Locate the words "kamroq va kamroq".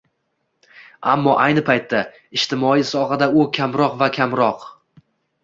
3.59-4.67